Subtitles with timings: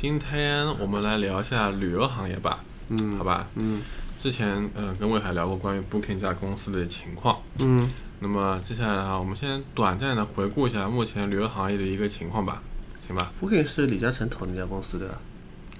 [0.00, 3.46] 今天我们来聊一下旅游行业吧，嗯，好吧？
[3.56, 3.82] 嗯
[4.18, 12.62] 之前呃跟魏海聊过关于 Booking 这家公司的情况，嗯那么接下来的话，我们先短暂的回顾一下目前旅游行业的一个情况吧，
[13.06, 15.20] 行吧？，Booking 是李嘉诚投那家公司对吧？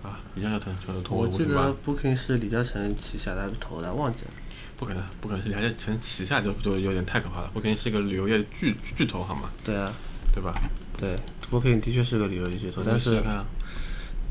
[0.02, 4.30] 啊，李嘉诚投投投我记得？Booking 是李嘉诚旗下的投的，忘记了。
[4.76, 7.50] 不可能，不可能是李嘉诚旗下就就有点太可怕了。
[7.54, 9.50] Booking 是一个旅游业巨巨巨头，好吗？
[9.64, 9.90] 对啊，
[10.34, 10.52] 对吧？
[10.98, 11.16] 对
[11.50, 13.22] ，Booking 的确是个旅游业巨头，但是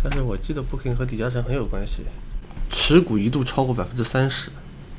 [0.01, 2.03] 但是我记得 Booking 和李嘉诚很有关系，
[2.69, 4.49] 持股一度超过百分之三十，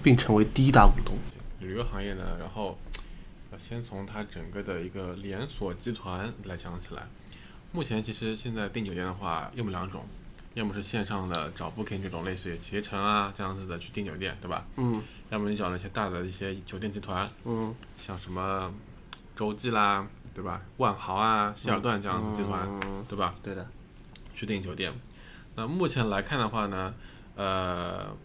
[0.03, 1.15] 并成为第一大股东。
[1.59, 2.79] 旅游行业呢，然后
[3.53, 7.03] 要先从它整个的一个连锁集团来讲起来。
[7.73, 10.05] 目前其实现在订酒店的话，要么两种，
[10.55, 14.67] 要么是线上的找 Booking 这种类似于携程啊这样子的去订酒店，对吧？
[14.77, 18.71] 嗯要么你找那些大的一些酒店集团，嗯，像什么
[19.37, 20.05] 洲际啦，
[20.35, 20.61] 对吧？
[20.79, 23.35] 万豪啊、希尔顿这样子集团，嗯对吧？
[23.41, 23.65] 对的，
[24.41, 24.91] 去订酒店。
[25.55, 26.95] 那目前来看的话呢，
[27.37, 28.17] 呃，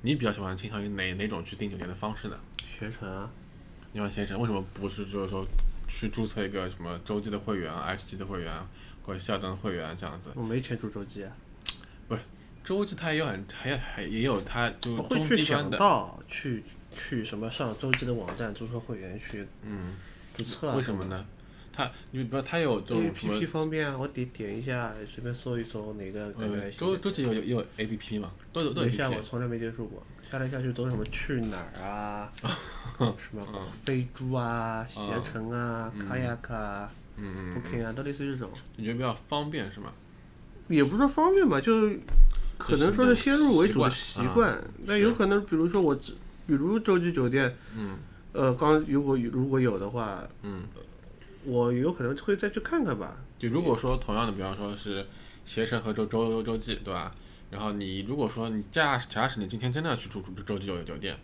[0.00, 2.40] 你比较喜欢倾向于哪哪种去订酒店的方式呢？
[2.78, 3.28] 携程啊，
[3.92, 5.46] 你问先生，为什么不是就是说
[5.86, 8.66] 去注册一个什么洲际的会员啊、HG 的会员啊，
[9.04, 10.30] 或者希尔顿的会员啊这样子？
[10.34, 11.30] 我没钱住洲际啊，
[12.08, 12.22] 不是
[12.64, 16.64] 洲际它也有很还有还也有它就不是中会去想到去
[16.96, 19.96] 去什么上洲际的网站注册会员去嗯，
[20.34, 20.74] 注册啊？
[20.76, 21.26] 为什么呢？
[21.76, 29.20] 它你比如它有这因为种什么 APP 方便啊，我点点一下，随便搜一搜哪个感觉呃还行洲洲际有有也有 APP 嘛，都有都有没下过，。
[29.22, 30.02] 从来没接触过。
[30.30, 32.32] 下来下去都是什么去哪儿啊，
[32.98, 33.46] 什么
[33.84, 38.50] 飞猪啊、携程啊、卡亚卡啊、嗯嗯嗯，Booking 啊，都类似于这种。
[38.76, 39.92] 你觉得比较方便是吗？
[40.68, 41.90] 也不是说方便吧，就
[42.58, 44.60] 可能说是先入为主的习惯。
[44.84, 46.12] 那有可能，比如说我只，
[46.46, 47.96] 比如洲际酒店，嗯
[48.32, 50.64] 呃，刚如果如果有的话，嗯，
[51.46, 53.16] 我有可能会再去看看吧。
[53.38, 55.06] 就如果说同样的，比方说是
[55.44, 57.14] 携程和周《周周周际，对吧？
[57.50, 61.16] 然后你如果说你假假使你今天真的要去住住洲际酒酒店，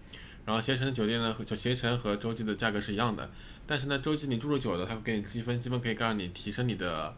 [0.47, 3.29] 然后携程的酒店呢，和就携程和洲际的价格是一样的，
[3.67, 7.17] 但是呢，洲际你住住久了，它会给你积分，积分可以让你提升你的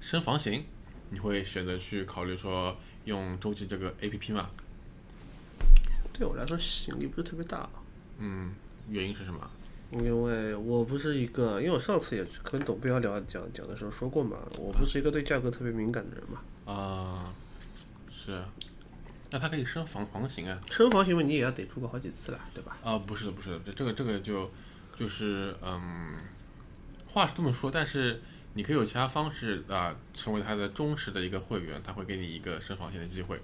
[0.00, 0.62] 升房型，
[1.08, 2.76] 你会选择去考虑说
[3.06, 4.50] 用洲际这个 A P P 嘛？
[6.12, 7.66] 对我来说吸引力不是特别大，
[8.18, 8.52] 嗯，
[8.90, 9.50] 原因是什么？
[9.92, 16.40] 因为我不是一个，因为我上次也跟董彪聊讲讲的时候说过嘛，我不是一个对价格特别敏感的人嘛。
[16.64, 17.34] 啊、
[18.10, 18.42] 是，
[19.30, 20.58] 那他可以升房房型啊？
[20.70, 22.78] 升房型嘛你也要得住个好几次了，对吧？
[22.82, 24.50] 啊，不是的，不是的，这这个这个就
[24.96, 26.14] 就是嗯，
[27.08, 28.22] 话是这么说，但是
[28.54, 33.40] 你可以有其他方式啊、成为他的忠实的一个会员，他会给你一个升房型的机会。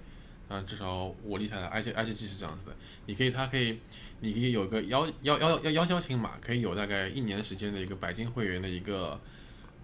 [0.49, 3.79] 啊，至少我理下的，I G I G G 是这样子的，你可以，它可以，
[4.19, 9.21] 你可以有一个邀邀邀邀邀邀请码，可以有大概一年时间的一个白金会员的一个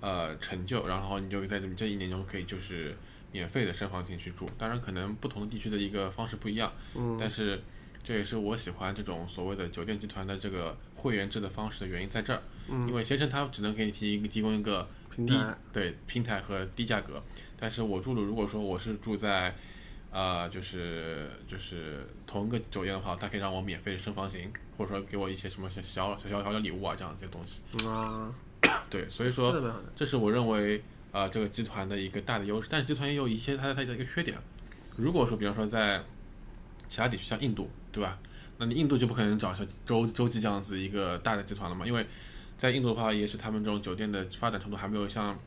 [0.01, 2.97] 呃成就，然后你就在这这一年中可以就是
[3.31, 4.49] 免费的升房型去住。
[4.57, 7.61] 当然，可能不同的地区的一个方式不一样，嗯但是
[8.03, 12.41] 这也是我喜欢这种所谓的酒店集团的这个会员制的方式的原因在这儿。
[12.69, 17.21] 嗯因为携程它只能给你提提供一个低平对平台和低价格，
[17.55, 19.55] 但是我住的如果说我是住在
[20.15, 27.61] 呃就是就是同一个酒店的话，他可以让我免费升房型，或者说给我一些什么小小小小小小礼物啊这样一些东西。
[27.83, 28.33] 嗯啊，
[28.89, 29.53] 对，所以说。
[29.93, 30.81] 这是我认为
[31.11, 34.37] 呃这个集团的一个大的优势，但是集团也有一些它它的一个缺点。
[34.95, 36.01] 如果说比方说在
[36.87, 38.17] 其他地区像印度，对吧？
[38.57, 42.07] 那你印度就不可能找像洲洲际这样子一个大的集团了嘛，因为
[42.57, 45.37] 在印度的话，也许他们这种酒店的发展程度还没有像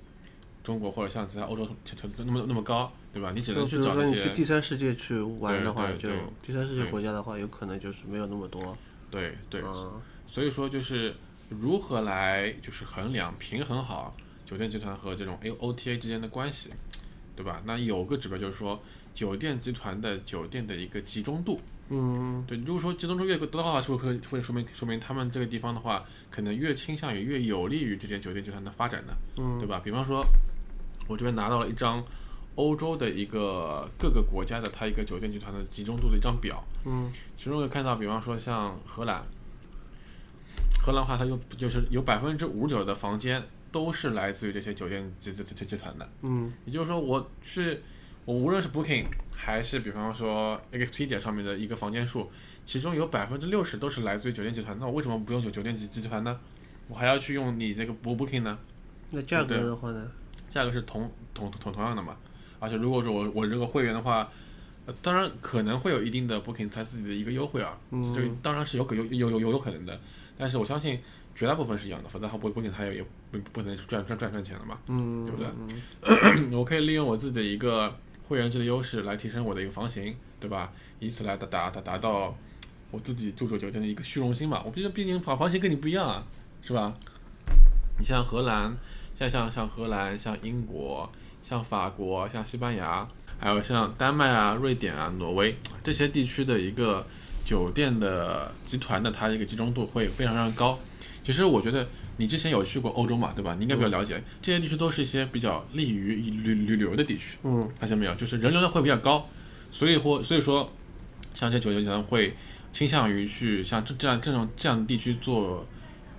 [0.63, 3.33] 中国或者像其他欧洲程程度那么那么高，对吧？
[3.35, 6.09] 你只能去找那如说你去第三世界去玩的话，就
[6.43, 8.77] 第三世界国家的话，有可能就是没有那么多。
[9.11, 11.15] 对对，嗯所以说就是
[11.49, 14.15] 如何来就是衡量平衡好
[14.45, 16.71] 酒店集团和这种 A O T A 之间的关系，
[17.35, 17.63] 对吧？
[17.65, 18.79] 那有个指标就是说
[19.19, 29.13] 酒店集团的酒店的一个集中度，嗯对，如果说集中度越多的话，是不是会会说明说明他们这个地方的话，可能越倾向于越有利于这间酒店集团的发展呢？
[29.39, 29.81] 嗯对吧？
[29.83, 30.25] 比方说，
[31.09, 32.05] 我这边拿到了一张
[32.55, 39.27] 欧洲的一个各个国家的它一个酒店集团的集中度的一张表，嗯其中可以看到，比方说像荷兰，
[40.81, 43.43] 荷兰的话，它有就是有百分之五十九的房间
[43.73, 46.09] 都是来自于这些酒店集集集集团的。
[46.23, 47.81] 嗯也就是说，我去，
[48.29, 52.31] 我无论是 Booking 还是比方说 Expedia 上面的一个房间数，
[52.67, 54.77] 其中有百分之六十都是来自于酒店集团。
[54.79, 56.39] 那我为什么不用酒酒店集集团呢？
[56.89, 58.59] 我还要去用你那个 Book- Booking 呢？
[59.13, 60.07] 那价格的话呢？
[60.51, 62.19] 价格是同同同同样的嘛。
[62.61, 64.31] 而且如果说我我这个会员的话，
[64.85, 69.99] 呃，当然可能会有一定的 Booking 它自己的一个优惠啊，嗯这个当然是有可有有有有有可能的。
[70.37, 71.01] 但是我相信
[71.35, 74.79] 绝大部分是一样的，否则它不 Booking 它也也不不能赚赚赚赚钱了嘛。
[74.89, 75.49] 嗯，对不对
[76.37, 77.97] 嗯 我可以利用我自己的一个
[78.29, 80.71] 会员制的优势来提升我的一个房型，对吧？
[81.01, 82.37] 以此来达达达达到
[82.91, 84.63] 我自己住住酒店的一个虚荣心嘛。
[84.67, 86.23] 我毕竟毕竟房房型跟你不一样啊，
[86.63, 86.93] 是吧？
[87.99, 88.77] 你像荷兰，
[89.15, 91.11] 像像像荷兰，像英国，
[91.43, 93.09] 像法国，像西班牙，
[93.39, 97.07] 还有像丹麦啊、瑞典啊、挪威这些地区的一个
[97.47, 100.79] 酒店的集团的它一个集中度会非常非常高。
[101.25, 101.89] 其实我觉得
[102.19, 103.55] 你之前有去过欧洲嘛，对吧？
[103.59, 107.39] 你应该比较了解，这些地区都是一些比较利于旅旅旅游的地区。
[107.45, 108.15] 嗯发现没有？
[108.17, 109.27] 就是人流量会比较高，
[109.71, 110.71] 所以或所以说，
[111.33, 112.37] 像这酒店集团会
[112.73, 115.65] 倾向于去像这这样这种这样的地区做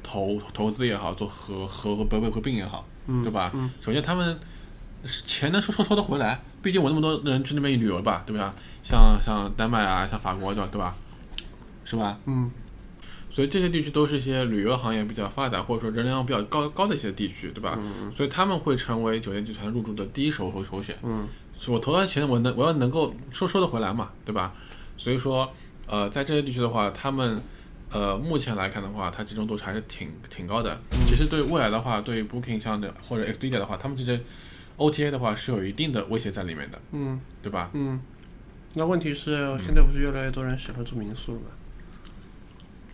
[0.02, 3.52] 投投资也好，做合合合合合并也好，嗯对吧？
[3.54, 4.40] 嗯首先他们
[5.06, 8.56] 钱能收收收得回来，毕竟我那么多人去那边旅游吧，对吧？
[8.84, 10.70] 像像丹麦啊，像法国对吧？
[10.72, 10.96] 对吧？
[11.84, 12.18] 是吧？
[12.26, 12.50] 嗯
[13.30, 17.78] 所以这些地区都是一些旅游行业比较发达，或者说人流量比较高高的一些地区，对吧？
[17.80, 20.96] 嗯所以他们会成为酒店集团入驻的第一首首首选。
[21.04, 21.28] 嗯
[21.60, 24.54] 是我投的钱，我能我要能够收收得回来嘛，对吧？
[24.98, 25.52] 所以说，
[25.88, 27.42] 呃，在这些地区的话，他们
[27.92, 30.80] 呃目前来看的话，它集中度还是挺挺高的。
[31.06, 34.22] 其实对未来的话，对于 Booking 像的或者 Expedia 的话，他们这些
[34.78, 37.70] OTA 的话是有一定的威胁在里面的，嗯对吧？
[37.74, 38.00] 嗯。
[38.76, 41.48] 那问题是，现在不是越来越多人喜欢住民宿了吗？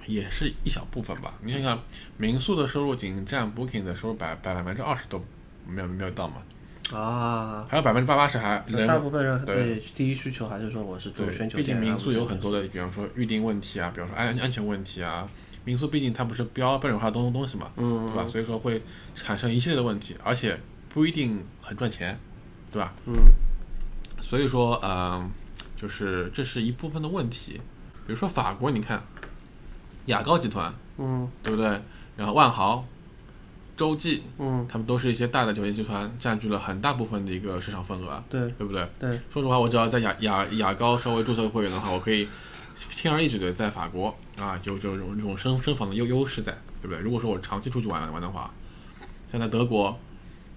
[0.07, 1.33] 也是一小部分吧。
[1.41, 1.79] 你看看，
[2.17, 5.23] 民宿的收入仅占 Booking 的收入百百百分之二十都
[5.67, 6.43] 没有没有到嘛，
[6.97, 11.79] 啊，还有百分之八八十还人大部分人对对第一需求还是说我是住对选，酒毕竟。
[11.79, 15.27] 民宿有很多的，比方说预订问题啊，比方说安安全问题啊。
[15.63, 18.27] 民宿毕竟它不是标标准化的东东西嘛，嗯，对吧？
[18.27, 18.81] 所以说会
[19.15, 20.59] 产生一系列的问题，而且
[20.89, 22.19] 不一定很赚钱，
[22.71, 22.93] 对吧？
[23.07, 23.15] 嗯
[24.21, 25.27] 所以说，呃，
[25.75, 27.59] 就是这是一部分的问题。
[28.07, 29.03] 比如说法国，你看
[30.05, 31.81] 雅高集团，嗯对不对？
[32.17, 32.85] 然后万豪、
[33.75, 38.87] 洲际，嗯，他们都是一些大的酒店集团，占据了很大部分的一个市场份额啊，对对不对？
[38.99, 42.27] 对，说实话，我只要在雅雅雅高稍微注册会员的话，我可以
[42.75, 46.99] 轻而易举的在法国啊，有这种这种升升房的优优势在，对不对？
[46.99, 48.51] 如果说我长期出去玩玩的话，
[49.27, 49.97] 像在德国，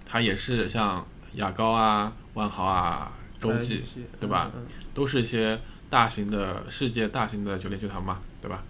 [0.07, 1.05] 它也是像
[1.35, 3.83] 雅高啊、万豪啊、洲际，
[4.21, 4.51] 对吧？
[4.55, 4.63] 嗯
[4.95, 8.65] 都是一些大型的世界大型的酒店集团嘛，对吧？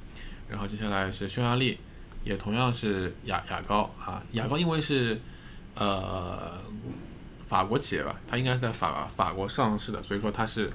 [0.48, 1.78] 然后接下来是匈牙利，
[2.24, 5.20] 也同样是雅雅高啊，雅高因为是
[5.74, 6.62] 呃
[7.46, 10.72] 法国企业吧，它应该是在法法国上市的，所以说它是，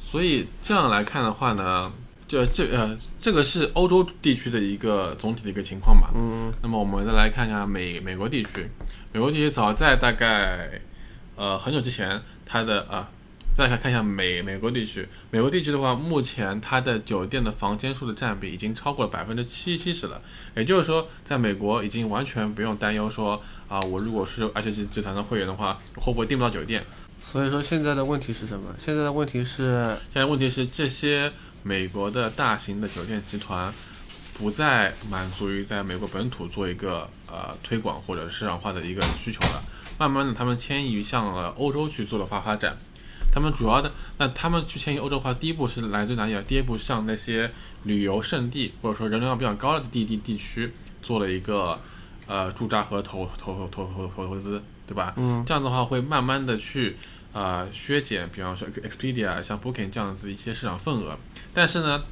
[0.00, 1.92] 所以这样来看的话呢，
[2.28, 6.10] 这这呃这个是欧洲地区的一个总体的一个情况吧。
[6.14, 8.68] 嗯那么我们再来看看美美国地区，
[9.12, 10.80] 美国地区早在大概
[11.36, 13.06] 呃很久之前，它的呃
[13.54, 20.20] 再看看一下美美国地区，美国地区的话，目前它的酒店的房间数的占比已经超过了百分之七七十了，
[20.56, 26.84] 也就是说，在美国已经完全不用担忧说啊，我如果是 H 集集团的会员的话，会不会订不到酒店？
[27.30, 28.74] 所以说现在的问题是什么？
[28.84, 31.32] 现在的问题是，现在问题是，这些
[31.62, 33.72] 美国的大型的酒店集团
[34.36, 39.62] 不再满足于在美国本土做一个呃推广或者市场化的一个需求了，
[39.96, 42.76] 慢慢的他们迁移向了欧洲去做了发发展。
[43.34, 46.40] 他们主要的，那他们去迁移欧洲的话，第一步是来自哪里啊？
[46.46, 47.50] 第一步向那些
[47.82, 50.72] 旅游胜地或者说人流量比较高的地地地区
[51.02, 51.80] 做了一个
[52.28, 55.12] 呃驻扎和投投投投投投资，对吧？
[55.16, 56.96] 嗯这样的话会慢慢的去
[57.32, 61.18] 呃削减，比方说 Expedia 像 Booking 这样子一些市场份额。
[61.52, 62.04] 但是呢，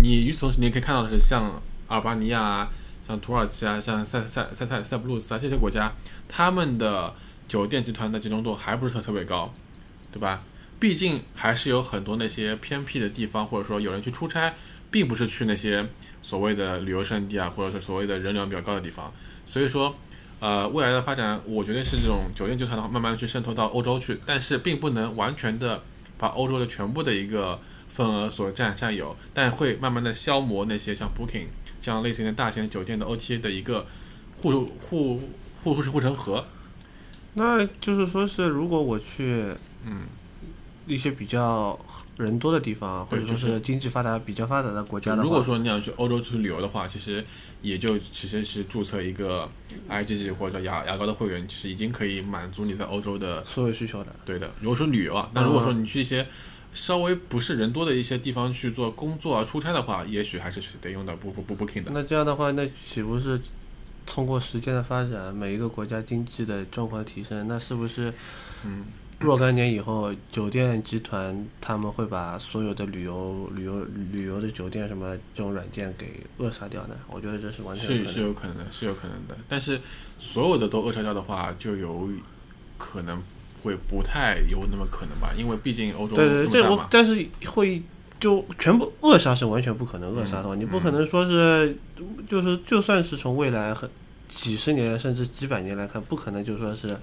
[0.00, 2.70] 你与此同时，你也可以看到的是，像阿尔巴尼亚啊、
[3.04, 5.92] 像土耳其啊、像塞塞塞塞塞浦路斯啊这些国家，
[6.28, 7.12] 他们的
[7.48, 9.52] 酒店集团的集中度还不是特特别高，
[10.12, 10.44] 对吧？
[10.80, 14.54] 毕竟还是有很多那些偏僻的地方，或者说有人去出差，
[14.90, 15.84] 并不是去那些
[16.22, 19.12] 所谓的旅游胜地啊，或者是所谓的人流比较高的地方。
[19.46, 19.94] 所以说，
[20.40, 25.82] 呃，未来的发展，我觉得是这种酒店集团的话，慢慢去渗透到欧洲去，但是并不能完全的
[26.16, 31.46] 把欧洲的全部的一个份额所占占有，但会慢慢的消磨那些像 Booking
[31.80, 33.86] 这样类型的大型酒店的 OTA 的一个
[34.36, 35.20] 护护
[35.62, 36.44] 护护护城河。
[37.34, 39.54] 那就是说是，如果我去
[39.84, 40.02] 嗯，
[40.88, 41.78] 一些比较
[42.16, 47.24] 人多的地方，或者说就是经济发达、比较发达的国家的话，如果说你想去欧洲去旅游的话，其实
[47.62, 49.48] 也就其实是注册一个
[49.88, 54.50] IGG 或者牙牙膏的会员，其实已经可以满足你在欧洲的所有需求的，对的。
[54.60, 56.26] 如果说旅游啊，那如果说你去一些
[56.72, 61.90] 稍微不是人多的一些地方去做工作啊、出差的话，也许还是得用到不不不 Booking 的。
[61.94, 63.40] 那这样的话，那岂不是
[64.06, 68.12] 通过时间的发展，每一个国家经济的状况提升，那是不是
[68.64, 68.84] 嗯，
[69.20, 76.94] 若干年以后，酒店集团他们会把所有的旅游、旅游、旅游的酒店什么这种软件给扼杀掉呢？
[77.08, 78.12] 我觉得这是完全是有可能。
[78.12, 79.36] 是有可能的，是有可能的。
[79.48, 79.80] 但是
[80.18, 82.08] 所有的都扼杀掉的话，就有
[82.78, 83.20] 可能
[83.62, 86.62] 会不太有那么可能吧，因为毕竟欧洲对对，对。
[86.62, 87.82] 我但是会
[88.20, 91.76] 就全部扼杀是完全不可能扼杀的话，嗯你不可能说是
[92.28, 93.90] 就是就算是从未来很
[94.40, 96.96] 几十年甚至几百年来看，不可能就说是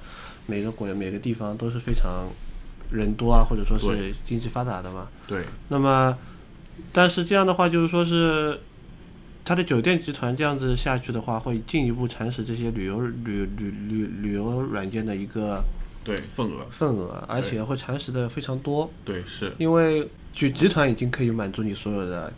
[0.45, 2.29] 每个国每个地方都是非常
[2.89, 5.09] 人多啊，或者说是经济发达的嘛。
[5.27, 6.17] 对，那么，
[6.93, 8.57] 但是这样的话，就是说是
[9.43, 15.61] 它的酒店集团这样子下去的话，会进一步蚕食这些旅游旅旅旅旅游软件的一个
[16.05, 18.89] 对份额，份额，而且会蚕食的非常多。
[19.03, 19.51] 对是。
[19.57, 22.31] 因为就集团已经可以满足你所有的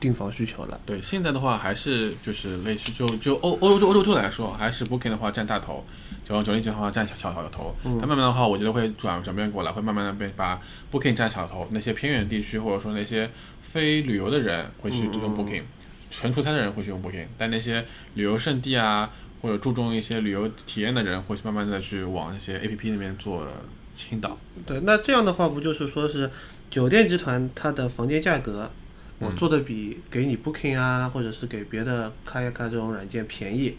[0.00, 0.80] 订房需求了。
[0.86, 5.84] 对，现在的话还是就是类似就就欧欧洲欧洲洲来说，还是 Booking 的话占大头，
[6.24, 7.76] 九九零九的话占小小小头。
[7.84, 13.30] 嗯但慢慢的话，我觉得会转转变过来，会慢慢的被把 Booking 占小头，那些偏远地区或者说那些
[13.60, 15.62] 非旅游的人会去嗯用 Booking，、
[16.10, 19.10] 纯出差的人会去用 Booking，但那些旅游胜地啊
[19.42, 23.46] 或者注重一些旅游体验的人，会去慢慢的去往那些 APP 那边做
[23.94, 24.38] 倾倒。
[24.64, 26.30] 对，那这样的话，不就是说是
[26.70, 28.70] 酒店集团它的房间价格，
[29.20, 33.76] 我做的比给你 Booking 啊，或者是给别的开一开这种软件便宜，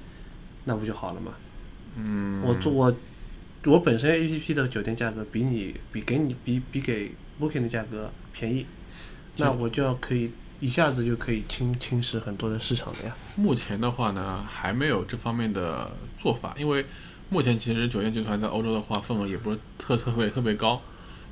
[0.63, 1.33] 那不就好了吗？
[1.97, 2.95] 嗯，我做我
[3.65, 8.65] 我本身 APP 的酒店价格比你比给你比比给 Booking 的价格便宜，
[9.35, 13.15] 那我就要可以一下子就可以侵侵蚀很多的市场了呀。
[13.35, 16.85] 目前的话呢，还没有这方面的做法，因为
[17.29, 20.81] 目前其实酒店集团在欧洲的话份额也不是特特别特别高，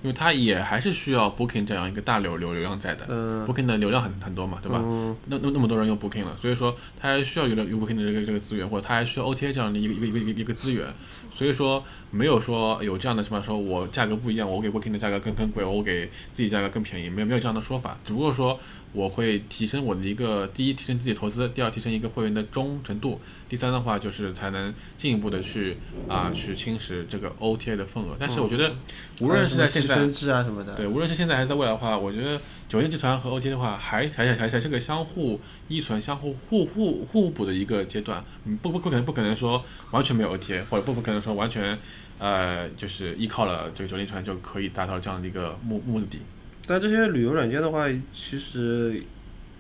[0.02, 3.06] 因为它也还是需要 Booking 这样一个大流流流量在的。
[3.10, 4.82] 嗯 Booking 的流量很很多嘛，对吧？
[4.84, 10.88] 嗯那那那么多人用 Booking 了，所以说它还需要有有 Booking 的这个这个资源，或者它还需要 OTA 这样的一个一个一个一个资源，
[11.32, 18.60] 所以说没有说有这样的什么说我价格不一样，我给 Booking 的价格更更贵，我给自己价格更便宜，没有没有这样的说法，只不过说
[18.92, 25.78] 我会提升我的一个第一提升自己投资，第二提升一个会员的忠诚度，第三的话就是才能进一步的去
[26.08, 28.74] 啊去侵蚀这个 OTA 的份额，但是我觉得
[29.20, 38.24] 无论是在现分制啊什么的，对，无论是现在还是在未来的话，我觉得酒店集团和 OTA 的话，还还还还是个相互依存、相互互互互补的一个阶段。
[38.46, 41.78] 嗯，不不不可能不可能说完全没有 OTA，或者不不可能说完全
[42.18, 46.20] 呃就是依靠了这个酒店集团就可以达到这样的一个目目的地。
[46.66, 49.04] 但这些旅游软件的话，其实，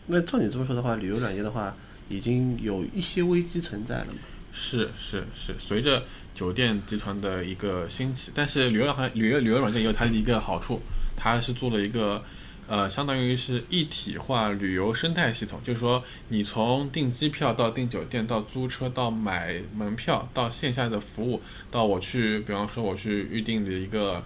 [0.07, 1.75] 那照你这么说的话，旅游软件的话，
[2.07, 4.19] 已经有一些危机存在了嘛。
[4.51, 6.03] 是是是，随着
[6.39, 10.79] 酒店集团的一个兴起，但是旅游行旅游旅游软件也有它的一个好处，
[11.17, 12.23] 它是做了一个
[12.65, 24.23] 呃，相当于是一体化旅游生态系统，就是说你从订机票到订酒店到租车到买门票到线下的服务，到我去，比方说我去预定的一个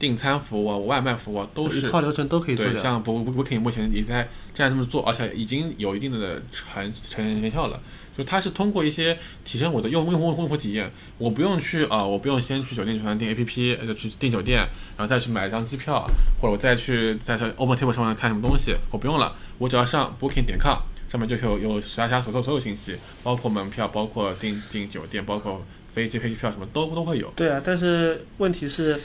[0.00, 7.78] 订餐服务啊、外卖服务啊，都一是套流程都可以做对，像 Book Booking 目前也在这样这么做，而且已经有一定的成成效了。
[8.16, 14.58] 就它是通过一些提升我的用用户用户体验，我不用去啊、我不用先去酒店集团订 APP，呃，去订酒店，
[14.96, 16.04] 然后再去买一张机票，
[16.40, 20.78] 或者我再去再去 OpenTable 上面看什么东西，我不用了，我只要上 Booking 点 com
[21.08, 27.30] 上面就有有其他所有所有信息，包括门票，包括订订酒店，包括飞机飞机票什么都都会有。
[27.36, 29.00] 对啊，但是问题是，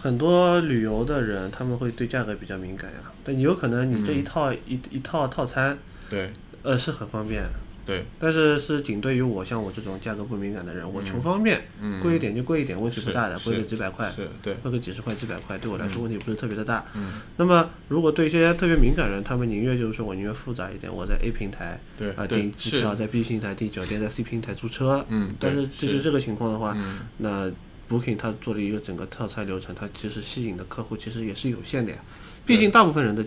[0.00, 2.98] 很多旅游的人他们会对价格比较敏感呀。
[3.22, 5.76] 但有可能你这一套、一一套套餐，
[6.08, 6.30] 对。
[6.62, 7.42] 呃，是很方便，
[7.86, 16.84] 对，但是是仅对于我像我这种价格不敏感的人，我求方便，嗯，贵一点就贵一点，问题不大的，贵个几百块，是对，贵个几十块、几百块，对我来说问题不是特别的大。
[16.92, 25.02] 嗯，那么如果对一些特别敏感人，他们宁愿就是说我宁愿复杂一点，我在 A 平台对啊、对订机票，在 B 平台订酒店，在 C 平台租车。
[25.08, 26.98] 嗯，但是这就是这个情况的话，嗯。
[27.16, 27.50] 那
[27.90, 31.98] Booking 它做了一个整个套餐流程，它其实吸引的客户其实也是有限的呀。
[32.46, 33.24] 毕竟大部分人的，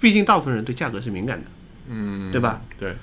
[0.00, 1.46] 毕竟大部分人对价格是敏感的，
[1.88, 2.62] 嗯，对吧？
[2.78, 2.96] 对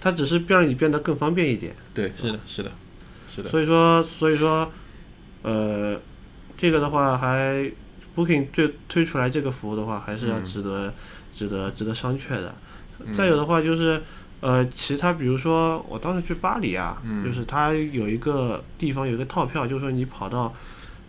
[0.00, 1.74] 它只是让你变得更方便一点。
[1.94, 2.72] 对，是的，是的，
[3.34, 4.70] 是的，所以说，所以说，
[5.42, 6.00] 呃，
[6.56, 7.70] 这个的话还
[8.16, 10.92] Booking 最推出来这个服务的话，还是要值得、
[11.32, 12.54] 值得值得商榷的。
[13.12, 14.02] 再有的话就是，
[14.40, 20.54] 呃，其他比如说我当时去巴黎啊，就是它有一个地方有一个套票，就是说你跑到，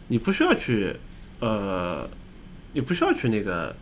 [0.08, 0.96] 你不需要去，
[1.40, 2.10] 呃，
[2.74, 3.76] 你不需要去那个，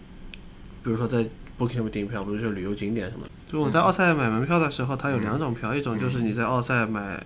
[0.84, 1.26] 比如说在
[1.58, 3.32] Booking 上面订票，比如说旅游景点什么的。
[3.48, 7.24] 就我在奥赛买门票的时候，它有两种票，一种就是你在奥赛买，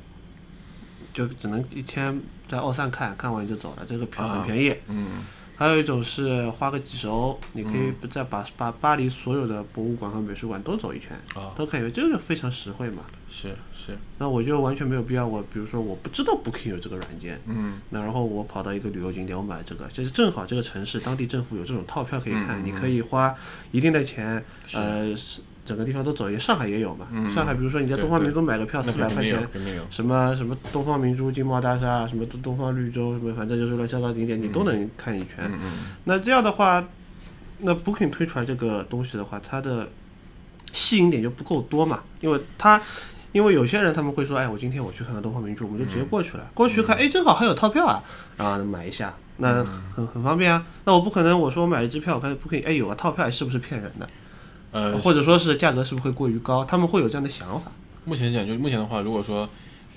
[1.13, 4.75] 就只能一天在奥赛看看完就走了，这个票很便宜。
[4.87, 5.25] 嗯
[5.61, 13.03] 还有一种是花个几十欧，你可以再把把巴黎所有的博物馆和美术馆都走一圈，啊都看一遍，这个非常实惠嘛。
[13.29, 13.95] 是是。
[14.17, 17.79] 那我就完全没有必要，我比如说我不知道 Booking 有这个软件，嗯。
[17.91, 23.35] 那然后我跑到一个旅游景点，我买这个，就是正好这个城市当地政府有这种套票可以看，你可以花
[23.69, 26.39] 一定的钱，呃，是整个地方都走一遍。
[26.39, 29.47] 上海也有嘛，上海比如说你在东方明珠买个票四百块钱，
[29.89, 35.51] 什么什么东方明珠、金茂大厦，什么东东方绿洲，什么反正就是乱七八糟景点，你都能看一圈。
[36.03, 36.83] 那这样的话，
[37.59, 39.89] 那 Booking 推出来这个东西的话，它的
[40.73, 42.81] 吸引点就不够多嘛，因为它。
[43.33, 46.51] 因为有些人他们会说，哎，我今天我去看看东方明珠，我们就直接过去了。
[46.53, 48.03] 过去看，哎，正好还有套票啊，
[48.35, 49.63] 然后买一下，那
[49.95, 50.65] 很很方便啊。
[50.83, 54.05] 那我不可能，我说我买一支票，我看不可以，哎，有个套票，是不是骗人的？
[54.71, 56.63] 呃，或者说是价格是不是会过于高？
[56.65, 57.71] 他们会有这样的想法。
[58.05, 59.47] 目前讲，就目前的话，如果说，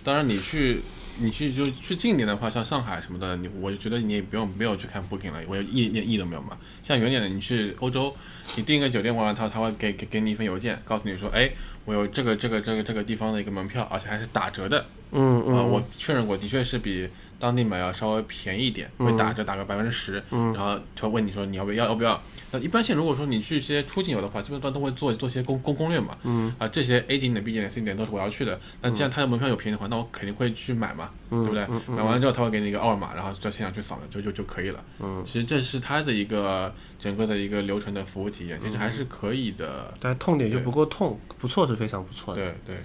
[0.03, 0.83] 当然你去
[1.21, 6.59] 你去就去近点的话，像上海什么的，你我就觉得你也不用没有去看 Booking 了，我一点意义都没有嘛。
[6.83, 8.15] 像远点的，你去欧洲，
[8.57, 11.51] 你订一个酒店完了，他他会给给给你一份邮件，告诉你说，哎，
[11.85, 14.85] 我有这个这个这个这个地方的一个门票，而且还是打折的。
[15.15, 22.21] 嗯啊、我确认过，的确是比当地买要稍微便宜一点，会打折打个百分之十，然后就问你说你要不要要不要。
[22.51, 28.59] 那一般性如果说你去一些出境游的话，基本上都会做做些攻攻攻略嘛，嗯啊这些 A 景点、B 景点、C 景点都是我要去的。
[28.81, 31.67] 那既然它的门票有便宜的话，那我肯定会去买嘛，对不对？
[31.89, 34.83] 买完了之后他会给你一个二维码，然后在现场去扫就就就可以了。
[35.01, 39.93] 嗯，其实这是他的一个整个的一个流程的服务体验，其实还是可以的。
[40.01, 42.41] 但痛点就不够痛，不错是非常不错的。
[42.41, 42.85] 对对对。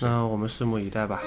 [0.00, 1.22] 那我们拭目以待吧。